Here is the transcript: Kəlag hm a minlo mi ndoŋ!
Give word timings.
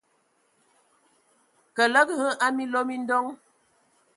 Kəlag 1.75 2.09
hm 2.19 2.31
a 2.45 2.47
minlo 2.55 2.79
mi 2.87 2.95
ndoŋ! 3.03 3.25